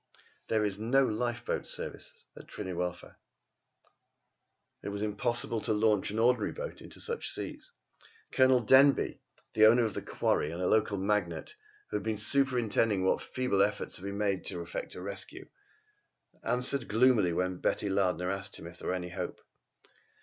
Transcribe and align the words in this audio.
There 0.47 0.65
is 0.65 0.79
no 0.79 1.05
lifeboat 1.05 1.67
service 1.67 2.25
at 2.35 2.47
Tryn 2.47 2.65
yr 2.67 2.73
Wylfa. 2.73 3.17
It 4.81 4.89
was 4.89 5.03
impossible 5.03 5.61
to 5.61 5.73
launch 5.73 6.09
an 6.09 6.17
ordinary 6.17 6.53
boat 6.53 6.81
in 6.81 6.89
such 6.89 7.27
a 7.27 7.31
sea. 7.31 7.61
Colonel 8.31 8.63
Denbigh, 8.63 9.19
the 9.53 9.67
owner 9.67 9.85
of 9.85 9.93
the 9.93 10.01
quarry 10.01 10.49
and 10.49 10.59
local 10.63 10.97
magnate, 10.97 11.55
who 11.91 11.97
had 11.97 12.03
been 12.03 12.17
superintending 12.17 13.05
what 13.05 13.21
feeble 13.21 13.61
efforts 13.61 13.97
had 13.97 14.05
been 14.05 14.17
made 14.17 14.43
to 14.45 14.61
effect 14.61 14.95
a 14.95 15.01
rescue, 15.03 15.47
answered 16.43 16.87
gloomily 16.87 17.31
when 17.31 17.57
Betty 17.61 17.87
Lardner 17.87 18.31
asked 18.31 18.55
him 18.55 18.65
if 18.65 18.79
there 18.79 18.87
were 18.87 18.95
any 18.95 19.09
hope. 19.09 19.39